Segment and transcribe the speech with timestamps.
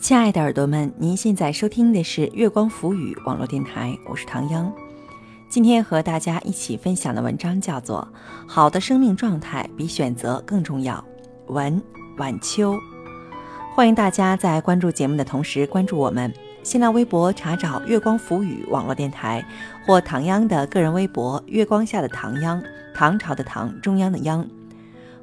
[0.00, 4.72] 亲爱的耳朵们，您现在收听的是月光浮语网络电台，我是唐央。
[5.48, 8.06] 今天和大家一起分享的文章叫做
[8.48, 11.04] 《好的生命状态比选择更重要》，
[11.52, 11.82] 文
[12.16, 12.78] 晚秋。
[13.74, 19.44] 欢迎大家在关注节目的同时关注我们新浪微博，查找“月光浮语网络电台”
[19.84, 22.62] 或唐央的个人微博“月光下的唐央”，
[22.94, 24.48] 唐朝的唐，中央的央。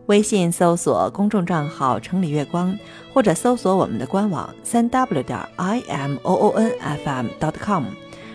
[0.08, 2.78] 微信搜索公众账号“城里月光”，
[3.12, 7.86] 或者搜索我们的官网“三 w 点 i m o o n f m dot com”，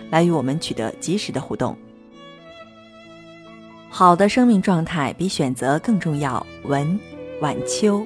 [0.09, 1.77] 来与我们取得及时的互动。
[3.89, 6.45] 好的生命状态比选择更重要。
[6.63, 6.99] 文
[7.41, 8.05] 晚秋。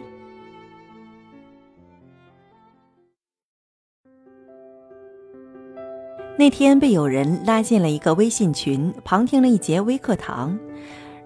[6.38, 10.56] 那天被有人拉进了一个微信群，旁听了一节微课堂。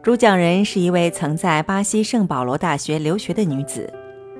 [0.02, 3.92] 主讲人是一位曾在巴西圣保罗大学留学的女子，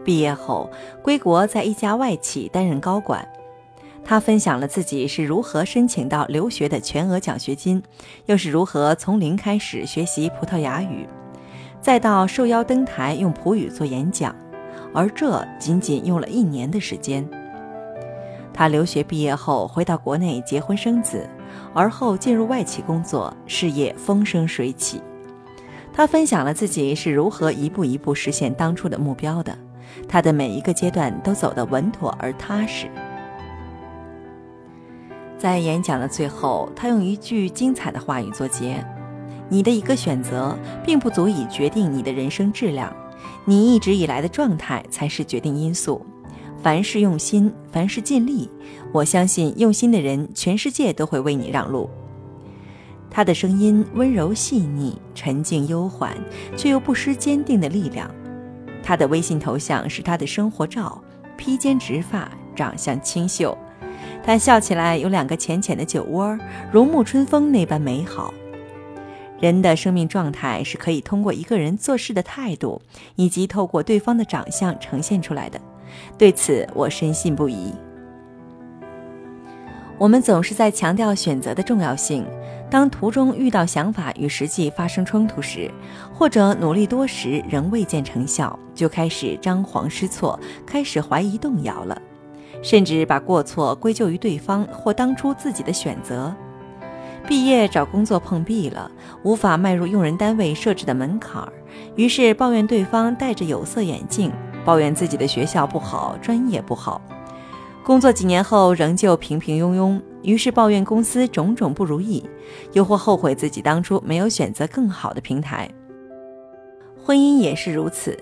[0.06, 0.70] 毕业后
[1.04, 3.28] 归国，在一家外企担任高管。
[4.02, 7.84] 她分享了自己是如何申请到留学的全额奖学金，
[8.28, 11.06] 又是如何从零开始学习葡萄牙语，
[11.82, 14.34] 再到受邀登台用葡语做演讲，
[14.94, 17.30] 而这仅仅用了一年的时间。
[18.54, 21.30] 她留学毕业后回到国内结婚生子，
[21.74, 25.02] 而后进入外企工作，事业风生水起。
[26.00, 29.54] 他分享了自己是如何一步一步实现当初的目标的，
[30.08, 32.88] 他的每一个阶段都走得稳妥而踏实。
[35.38, 38.82] 在演讲的最后，他用一句精彩的话语作结
[39.52, 42.96] ：“你的一个选择，并不足以决定你的人生质量，
[43.44, 46.06] 你一直以来的状态才是决定因素。
[46.64, 48.50] 凡事用心，凡事尽力，
[48.94, 51.90] 我相信用心的人，全世界都会为你让路。”
[53.12, 56.16] 他的声音温柔细腻、沉静悠缓，
[56.56, 58.10] 却又不失坚定的力量。
[58.84, 61.02] 他的微信头像是他的生活照，
[61.38, 63.58] 披肩直发，长相清秀。
[64.24, 66.38] 他笑起来有两个浅浅的酒窝，
[66.72, 68.34] 如沐春风那般美好。
[69.40, 72.82] 人的生命状态是可以通过一个人做事的态度，
[73.16, 75.60] 以及透过对方的长相呈现出来的。
[76.18, 77.74] 对此，我深信不疑。
[79.98, 82.26] 我们总是在强调选择的重要性。
[82.70, 85.72] 当途中遇到想法与实际发生冲突时，
[86.14, 92.00] 或者努力多时仍未见成效，就开始张皇失措，开始怀疑动摇了，
[92.62, 96.34] 甚至把过错归咎于对方或当初自己的选择。
[97.28, 98.90] 毕业找工作碰壁了，
[99.24, 101.52] 无法迈入用人单位设置的门槛儿，
[101.96, 104.32] 于是抱怨对方戴着有色眼镜，
[104.64, 107.02] 抱怨自己的学校不好，专业不好。
[107.84, 112.24] 工作几年后仍旧平平庸庸，于是抱怨公司种种不如意，
[112.74, 115.70] 又或后悔自己当初没有选择更好的平台。
[117.04, 118.18] 婚姻也是如此，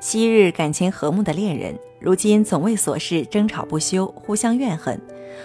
[0.00, 5.00] 昔日感情和睦的恋人，如今总为琐事争吵不休，互相怨恨，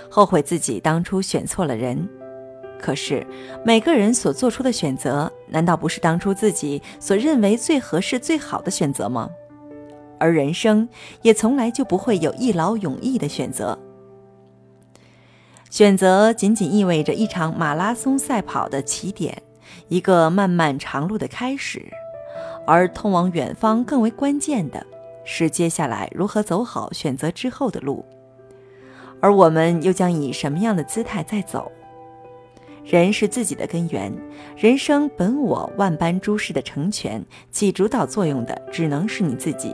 [0.10, 2.10] 后悔自己当初选错了人。
[2.80, 3.26] 可是
[3.64, 9.30] 每个人所做出的选择，难道不是当初自己所认为最合适、最好的选择吗？
[10.20, 10.90] 而人生
[11.22, 13.78] 也从来就不会有一劳永逸的选择，
[15.72, 19.42] 选择仅仅意味着一场马拉松赛跑的起点，
[19.88, 21.82] 一个漫漫长路的开始，
[22.68, 24.86] 而通往远方更为关键的
[25.24, 28.04] 是接下来如何走好选择之后的路，
[29.22, 31.72] 而我们又将以什么样的姿态在走？
[32.84, 34.12] 人是自己的根源，
[34.58, 39.74] 人生本我万般诸事的成全，起主导作用的只能是你自己。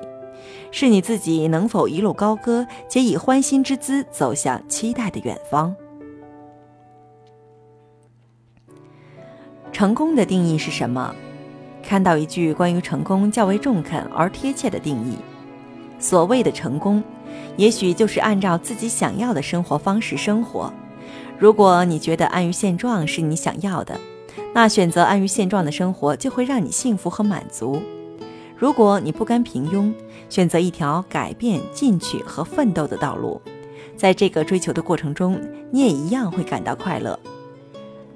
[0.69, 5.75] 是你自己能否一路高歌，且以欢欣之姿走向期待的远方？
[9.72, 11.13] 成功的定义是什么？
[11.83, 15.17] 看到一句关于成功较为中肯而贴切的定义：
[16.00, 17.03] 所谓的成功，
[17.55, 20.73] 也许就是按照自己想要的生活方式生活。
[21.38, 24.00] 如果你觉得安于现状是你想要的，
[24.53, 27.81] 那选择安于现状的生活就会让你幸福和满足。
[28.57, 29.93] 如果你不甘平庸，
[30.29, 33.40] 选择一条改变、进取和奋斗的道路，
[33.96, 35.40] 在这个追求的过程中，
[35.72, 37.17] 你也一样会感到快乐。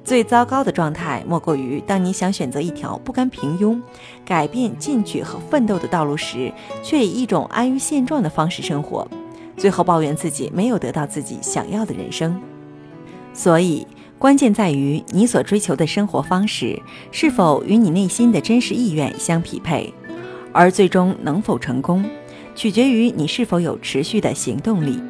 [0.03, 3.79] 最糟糕的状态，莫过于当你想选择一条不甘平庸、
[4.25, 6.51] 改变、进取和奋斗的道路时，
[6.83, 9.07] 却以一种安于现状的方式生活，
[9.55, 12.39] 最后抱怨自己没有得到自己想要的人生。
[13.33, 13.87] 所以，
[14.17, 16.81] 关键在于你所追求的生活方式
[17.11, 19.93] 是否与你内心的真实意愿相匹配。
[20.51, 22.03] 而最终能否成功，
[22.55, 25.01] 取决于你是否有持续的行动力，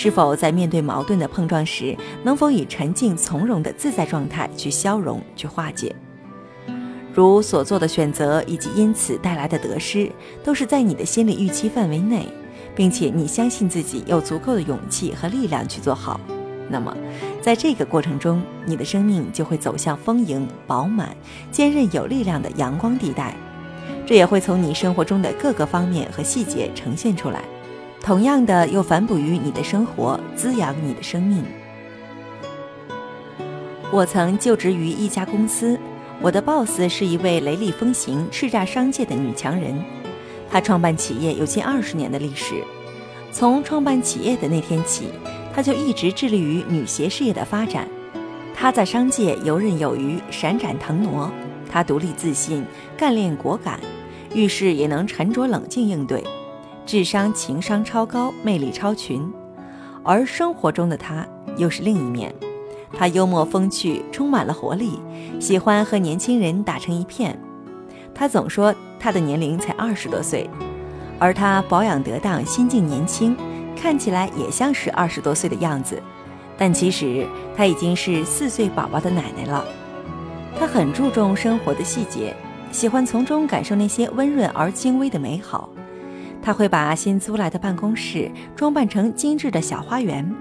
[0.00, 5.92] 是否在面对矛盾的碰撞时，能否以沉静从容的自在状态去消融、去化解。
[7.12, 10.08] 如所做的选择以及因此带来的得失，
[10.44, 12.28] 都是在你的心理预期范围内，
[12.76, 16.20] 并且你相信自己有足够的勇气和力量去做好，
[16.70, 16.96] 那么，
[17.42, 21.08] 在这个过程中，你的生命就会走向丰盈、饱满、
[21.50, 23.34] 坚韧、有力量的阳光地带。
[24.06, 27.42] 这也会从你生活中的各个方面和细节呈现出来，
[28.02, 31.44] 同样的又反哺于你的生活，滋养你的生命。
[33.90, 35.78] 我曾就职于一家公司，
[36.20, 39.78] 我的 boss 是一位雷厉风行、叱咤商界的女强人。
[40.50, 42.62] 她创办企业有近二十年的历史，
[43.30, 45.08] 从创办企业的那天起，
[45.54, 47.86] 她就一直致力于女鞋事业的发展。
[48.54, 51.30] 她在商界游刃有余，闪展腾挪。
[51.70, 52.64] 她独立自信，
[52.96, 53.78] 干练果敢。
[54.34, 56.22] 遇事也能沉着冷静应对，
[56.88, 59.30] 智商情商超高，魅力超群。
[60.02, 61.22] 而生活中的他
[61.58, 62.34] 又是另一面，
[62.94, 64.98] 他幽默风趣，充满了活力，
[65.38, 67.38] 喜欢和年轻人打成一片。
[68.14, 70.48] 他总说他的年龄才二十多岁，
[71.18, 73.36] 而他保养得当，心境年轻，
[73.76, 76.02] 看起来也像是二十多岁的样子，
[76.56, 79.62] 但其实他已经是四岁宝宝的奶奶了。
[80.58, 82.34] 他很注重生活的细节。
[82.72, 85.68] 喜欢从中感受那些温润而精微的美好，
[86.48, 90.34] 他会把新租来的办公室装扮成精致的小花园，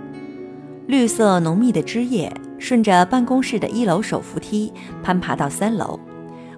[0.86, 4.72] 绿色浓密的枝叶顺着办公室的一楼手扶梯
[5.04, 6.00] 攀爬到三楼。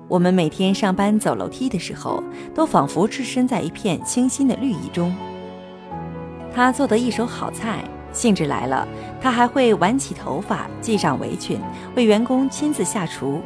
[0.08, 2.24] 我们每天上班走楼梯的时候，
[2.54, 5.12] 都仿佛置身在一片清新的绿意中。
[6.54, 8.88] 他做的一手好菜，兴致来了，
[9.20, 11.60] 他还会挽起头发，系上围裙，
[11.96, 13.42] 为员工亲自下厨。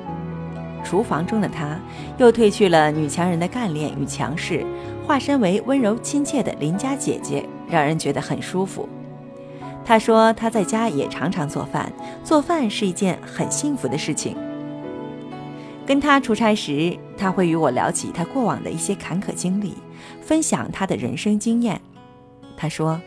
[0.83, 1.79] 厨房中的她，
[2.17, 4.65] 又褪去了女强人的干练与强势，
[5.05, 8.87] 化身为温柔亲切的邻家姐姐，让人觉得很舒服。
[9.85, 11.91] 她说她在家也常常做饭，
[12.23, 14.35] 做饭是一件很幸福的事情。
[15.85, 19.73] 跟她出差时，她会与我聊起她过往的一些坎坷经历，
[20.21, 21.81] 分享她的人生经验。
[22.55, 23.01] 她说：“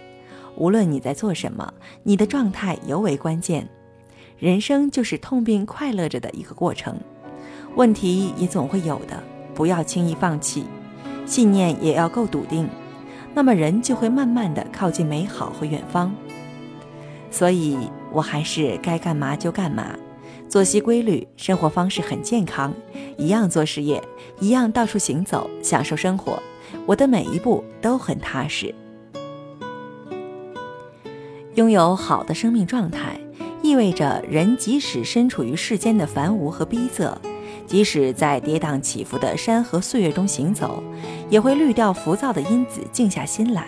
[0.56, 1.72] 无论你在做什么，
[2.02, 3.66] 你的状态尤为关键。
[4.38, 6.94] 人生就是痛并快乐着的一个过程。”
[7.74, 9.22] 问题也总会有的，
[9.54, 10.66] 不要轻易放弃，
[11.26, 12.68] 信念也要够笃定，
[13.34, 16.14] 那么人就会慢慢的靠近美好和远方。
[17.30, 17.76] 所以
[18.12, 19.94] 我还是该干嘛就干嘛，
[20.48, 22.72] 作息规律，生活方式很健康，
[23.18, 24.02] 一样做事业，
[24.40, 26.40] 一样到处行走，享受生活，
[26.86, 28.74] 我的每一步都很踏实。
[31.56, 33.18] 拥有好的生命状态，
[33.62, 37.12] 意味着人即使身处于世间的繁芜和逼仄。
[37.66, 40.82] 即使在跌宕起伏的山河岁月中行走，
[41.28, 43.66] 也会滤掉浮躁的因子，静下心来，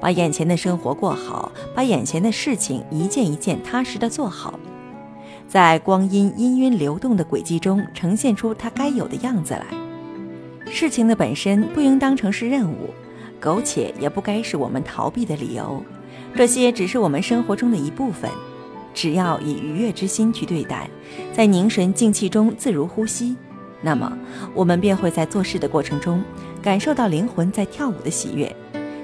[0.00, 4.58] 把眼前的生活过好，把眼前的事情一件一件踏实的做好，
[5.46, 9.66] 在光阴氤氲流动的轨迹中，呈现出它该有的样子来。
[10.70, 12.88] 事情的本身不应当成是任务，
[13.38, 15.82] 苟且也不该是我们逃避的理由，
[16.34, 18.30] 这些只是我们生活中的一部分。
[18.94, 20.88] 只要以愉悦之心去对待，
[21.32, 23.36] 在凝神静气中自如呼吸，
[23.82, 24.16] 那么
[24.54, 26.22] 我们便会在做事的过程中
[26.62, 28.54] 感受到灵魂在跳舞的喜悦，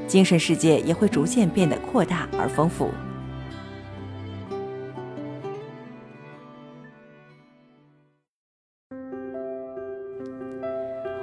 [0.06, 2.88] 精神世界也会逐渐变得扩大而丰富。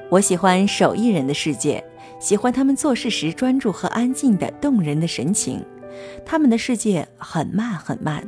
[0.09, 1.83] 我喜欢手艺人的世界，
[2.19, 5.63] 喜欢他们做事时专注和安静的动人的神情，
[6.25, 8.25] 他们的世界很慢很慢。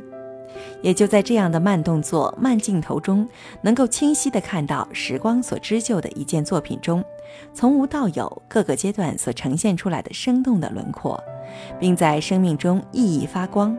[0.82, 3.28] 也就在这样的慢动作、慢镜头中，
[3.62, 7.04] 能够清晰地看到时光所织就的一件作品中，
[7.52, 11.22] 从无到有各个阶段所呈现出来的生动的轮廓，
[11.78, 13.76] 并在生命中熠熠发光。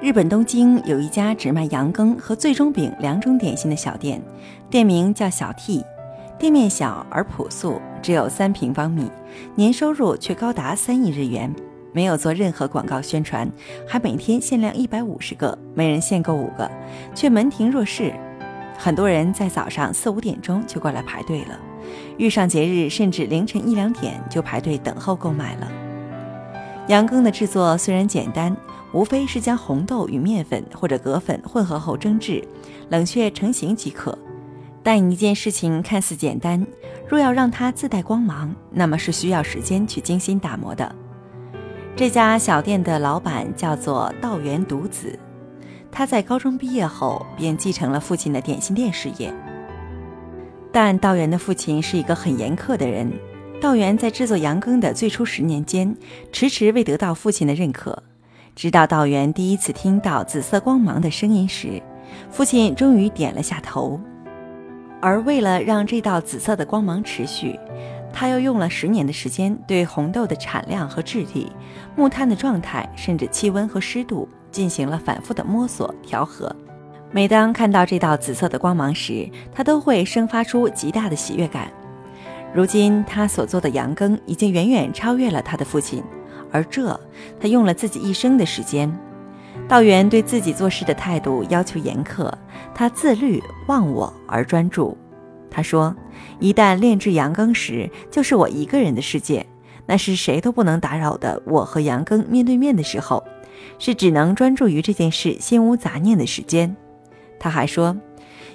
[0.00, 4.20] 日本东京有一家只卖羊羹和最终饼两种点心的小店，
[4.68, 5.84] 店名叫小 T，
[6.36, 9.08] 店面小而朴素，只有三平方米，
[9.54, 11.54] 年收入却高达三亿日元。
[11.92, 13.50] 没有做任何广告宣传，
[13.86, 16.70] 还每天限量一百五十个，每人限购五个，
[17.14, 18.12] 却门庭若市。
[18.78, 21.58] 很多人在早上四五点钟就过来排队了，
[22.16, 25.70] 遇上节日甚至凌晨一两点就排队等候购买了。
[26.88, 28.56] 羊羹的制作虽然简单，
[28.92, 32.42] 无非是将红豆与面粉或者葛粉混合后蒸制、
[32.88, 34.18] 冷却成型即可。
[34.82, 36.66] 但一件事情看似简单，
[37.06, 40.92] 若要让它自带光芒，那么是需要时间去精心打磨的。
[41.94, 45.16] 这家小店的老板叫做道元独子，
[45.90, 49.32] 他在高中毕业后便继承了父亲的点心店事业。
[50.72, 53.12] 但道元的父亲是一个很严苛的人，
[53.60, 55.94] 道元在制作羊羹的最初十年间，
[56.32, 58.02] 迟迟未得到父亲的认可。
[58.56, 61.80] 直到道元第一次听到紫色光芒的声音时，
[62.30, 64.00] 父亲终于点了下头。
[65.02, 67.58] 而为了让这道紫色的光芒持续，
[68.12, 71.50] 他又用了十年的时间，对红豆的产量和质地、
[71.96, 76.54] 木炭的状态，甚至气温和湿度，进行了反复的摸索调和。
[77.10, 81.70] 每当看到这道紫色的光芒时，他都会生发出极大的喜悦感。
[82.54, 86.02] 如今，他所做的羊羹已经远远超越了他的父亲，
[86.50, 86.98] 而这
[87.40, 88.94] 他用了自己一生的时间。
[89.68, 92.30] 道元对自己做事的态度要求严苛，
[92.74, 94.96] 他自律、忘我而专注。
[95.54, 95.94] 他说
[96.40, 99.46] ：“一旦炼制羊羹时，就是我一个人的世界，
[99.84, 101.42] 那是谁都不能打扰的。
[101.44, 103.22] 我和羊羹面对面的时候，
[103.78, 106.74] 是只能专注于这件事、心无杂念的时间。”
[107.38, 107.94] 他还说：“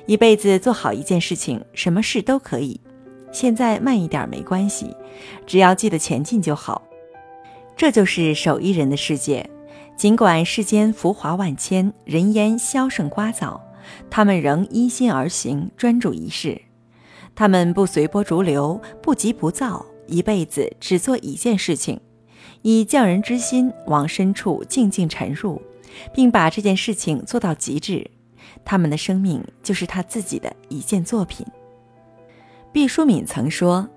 [0.07, 2.81] 一辈子做好一件事情，什么事都可以。”
[3.31, 4.95] 现在慢一点没关系，
[5.45, 6.81] 只要记得前进就好。
[7.75, 9.47] 这就是手艺人的世界。
[9.95, 13.59] 尽管世间浮华万千，人烟消盛聒噪，
[14.09, 16.59] 他们仍依心而行，专注一事。
[17.37, 22.01] 他们不随波逐流，不急不躁，一辈子只做一件事情，
[22.63, 25.61] 以匠人之心往深处静静沉入，
[26.11, 28.09] 并把这件事情做到极致。
[28.65, 31.45] 他们的生命就是他自己的一件作品。
[32.71, 33.87] 毕淑敏曾说：“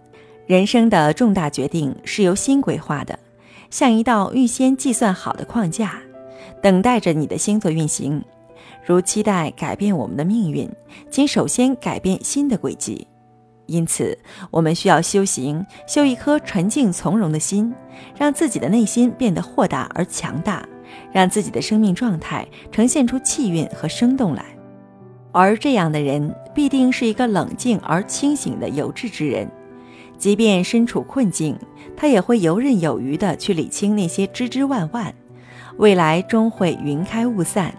[0.47, 3.19] 人生的重大决定是由心规划的，
[3.71, 5.99] 像一道预先计算好的框架，
[6.61, 8.23] 等待着你的星座运行。
[8.85, 10.71] 如期待改变我们的命运，
[11.11, 13.07] 请首先改变新的轨迹。
[13.71, 14.19] 因此，
[14.51, 17.73] 我们需要修行，修一颗纯净从容的心，
[18.19, 20.69] 让自己的内心变得豁达而强大，
[21.13, 24.45] 让自己的生命状态呈现出气韵和生动来。”
[25.33, 29.49] 而这样的人必定是一个冷静而清醒的有志之人，
[30.19, 31.57] 即便身处困境，
[31.97, 35.15] 他也会游刃有余地去理清那些枝枝万万，
[35.77, 37.73] 未来终会云开雾散。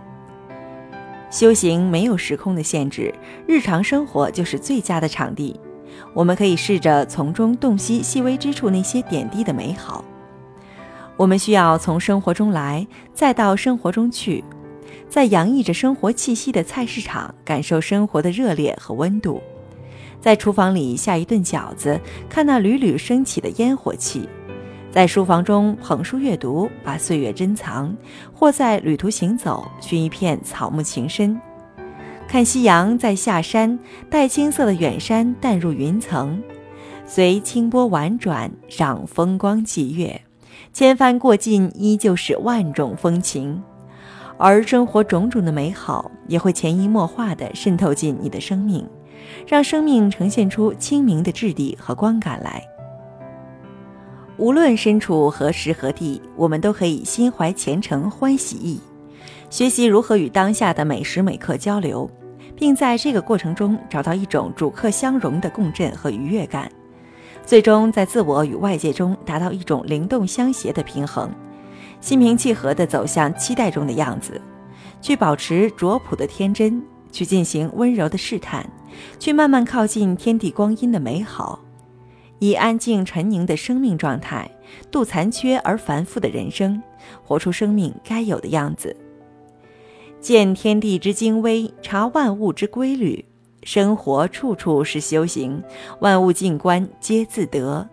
[1.29, 3.13] 修行没有时空的限制，
[3.47, 5.59] 日常生活就是最佳的场地，
[6.13, 10.03] 我们可以试着从中洞悉细微之处那些点滴的美好。
[11.17, 14.43] 我们需要从生活中来，再到生活中去。
[15.07, 19.41] 在洋溢着生活气息的菜市场，感受生活的热烈和温度；
[20.19, 24.21] 在厨房里下一顿饺子，看那缕缕升起的烟火气；
[24.89, 27.93] 在书房中捧书阅读，把岁月珍藏；
[28.33, 31.39] 或在旅途行走，寻一片草木情深，
[32.31, 33.77] 看夕阳在下山，
[34.09, 36.41] 带青色的远山淡入云层，
[37.05, 40.21] 随清波婉转，赏风光霁月，
[40.71, 43.61] 千帆过尽，依旧是万种风情。
[44.37, 48.87] 而生活种种的美好，也会潜移默化地渗透进你的生命，
[49.45, 52.63] 让生命呈现出清明的质地和光感来。
[54.37, 58.79] 无论身处何时何地，我们都可以心怀虔诚、欢喜意，
[59.49, 62.09] 学习如何与当下的每时每刻交流，
[62.61, 66.71] 并在这个过程中找到一种主客相融的共振和愉悦感，
[67.43, 71.31] 最终在自我与外界中达到一种灵动相协的平衡。
[72.01, 74.39] 心平气和地走向期待中的样子，
[75.01, 78.63] 去保持拙朴的天真，去进行温柔的试探，
[79.17, 81.61] 去慢慢靠近天地光阴的美好，
[82.37, 84.47] 以安静沉凝的生命状态
[84.91, 86.79] 度残缺而繁复的人生，
[87.23, 88.95] 活出生命该有的样子。
[90.21, 93.25] 见天地之精微，察万物之规律，
[93.63, 95.61] 生活处处是修行，
[95.99, 97.89] 万物静观皆自得，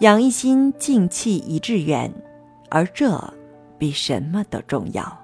[0.00, 2.12] 养一心静气以致远，
[2.70, 3.34] 而这。
[3.78, 5.16] 比什么都重要。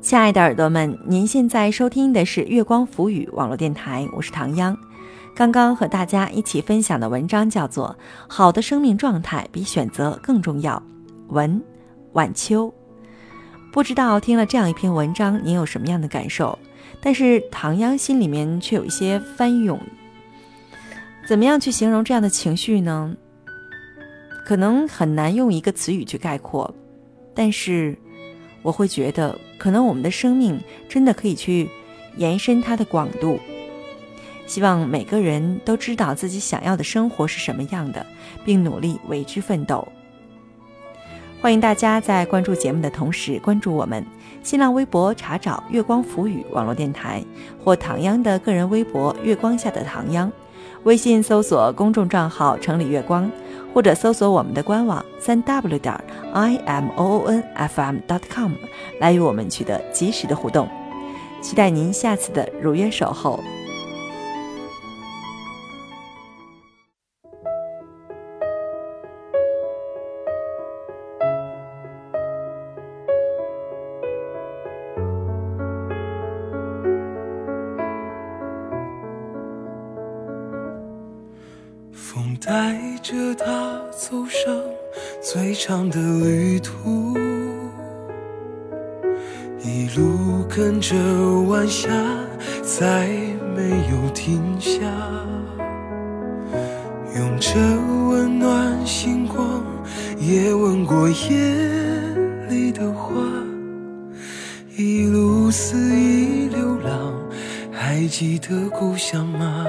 [0.00, 4.78] 亲爱的耳朵们，您现在收听的是月光浮语网络电台，我是唐央。
[5.36, 7.94] 刚刚和大家一起分享的文章叫做
[8.26, 10.76] 《好的生命状态比选择更重要》，
[11.28, 11.62] 文
[12.14, 12.72] 晚秋。
[13.70, 16.58] 不知道听了这样一篇文章，您有什么样的感受？
[17.02, 19.78] 但是唐央心里面却有一些翻涌。
[21.28, 23.14] 怎么样去形容这样的情绪呢？
[24.46, 26.74] 可能很难用一个词语去概括，
[27.34, 27.94] 但是
[28.62, 31.68] 我会觉得，可能我们的生命真的可以去
[32.16, 33.38] 延伸它的广度。
[34.46, 38.04] 希望每个人都知道自己想要的生活是什么样的，
[38.44, 39.86] 并努力为之奋斗。
[41.40, 44.04] 欢迎大家在关注节目的同时关注我们
[44.42, 47.22] 新浪微博，查找“月光浮语”网络电台
[47.62, 50.32] 或唐央的个人微博“月光下的唐央”。
[50.84, 53.30] 微信搜索公众账号“城里月光”，
[53.74, 55.92] 或者搜索我们的官网三 w 点
[56.32, 58.52] i m o o n f m dot com
[59.00, 60.68] 来与我们取得及时的互动。
[61.42, 63.38] 期待您下次的如约守候。
[82.56, 84.50] 带着他走上
[85.20, 87.14] 最长的旅途，
[89.62, 90.96] 一路跟着
[91.50, 91.90] 晚霞，
[92.62, 93.08] 再
[93.54, 94.80] 没有停下，
[97.14, 97.60] 用着
[98.08, 99.62] 温暖星光，
[100.18, 101.36] 也吻过夜
[102.48, 103.12] 里的花，
[104.78, 107.12] 一路肆意流浪，
[107.70, 109.66] 还记得故乡吗？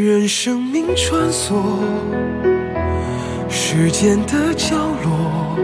[0.00, 1.54] 任生命穿梭
[3.48, 5.56] 时间的角落，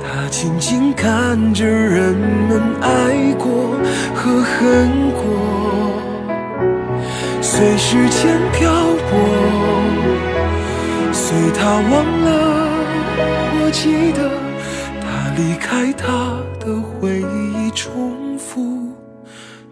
[0.00, 3.74] 他静静看着人们爱过
[4.14, 5.22] 和恨过，
[7.40, 8.70] 随时间漂
[9.08, 9.18] 泊，
[11.12, 12.68] 随他忘了，
[13.60, 14.30] 我记得
[15.00, 18.92] 他离开他的回忆，重复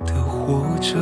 [0.07, 0.97] 的活着。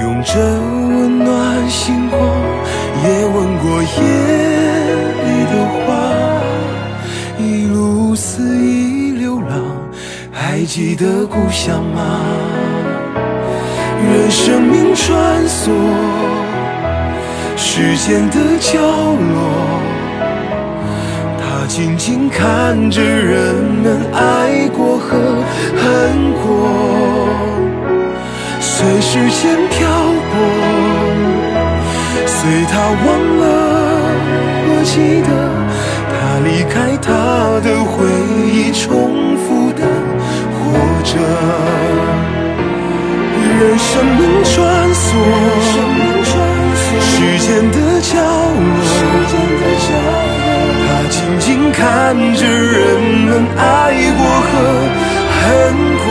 [0.00, 2.20] 用着温暖星光，
[3.02, 3.88] 也吻过夜
[5.24, 5.86] 里的花，
[7.38, 9.50] 一路肆意流浪，
[10.32, 12.20] 还记得故乡吗？
[13.98, 15.70] 任生命穿梭
[17.56, 19.80] 时间的角落，
[21.38, 25.16] 他静静看着人们爱过和
[25.74, 26.68] 恨过，
[28.78, 29.88] 随时间漂
[30.28, 30.30] 泊，
[32.26, 32.36] 随
[32.70, 32.74] 他
[33.06, 33.06] 忘
[33.40, 33.42] 了，
[34.68, 35.28] 我记得
[36.12, 37.08] 他离开他
[37.64, 37.94] 的回
[38.52, 38.84] 忆，重
[39.38, 39.80] 复的
[40.52, 40.54] 活
[41.04, 41.10] 着。
[43.58, 44.54] 任生命穿
[44.92, 45.00] 梭
[47.00, 48.12] 时间的角
[48.92, 49.32] 落，
[50.84, 51.80] 他静静看
[52.34, 52.76] 着人
[53.24, 53.62] 们爱
[54.18, 54.52] 过和
[55.32, 55.40] 恨
[56.04, 56.06] 过，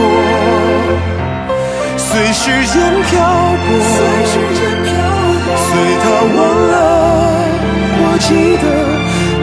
[2.16, 3.12] 随时间漂
[3.60, 3.68] 泊，
[5.68, 5.68] 随
[6.02, 6.38] 他忘
[6.72, 6.74] 了，
[8.00, 8.28] 我记
[8.64, 8.66] 得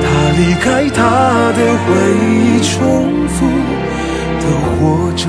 [0.03, 0.05] 他
[0.39, 0.99] 离开他
[1.53, 1.85] 的回
[2.33, 2.73] 忆，重
[3.29, 3.37] 复
[4.41, 4.81] 的活
[5.13, 5.29] 着。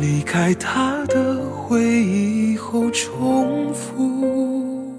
[0.00, 1.16] 离开他的
[1.50, 4.94] 回忆后，重复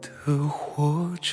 [0.00, 0.08] 的
[0.48, 1.28] 活着。